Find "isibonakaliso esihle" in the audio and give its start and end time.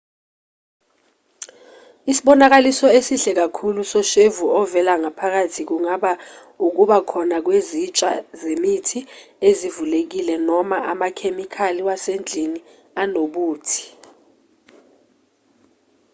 2.11-3.33